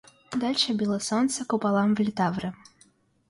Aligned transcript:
Дальше 0.43 0.73
било 0.73 0.97
солнце 0.99 1.45
куполам 1.45 1.93
в 1.95 1.99
литавры. 2.09 2.49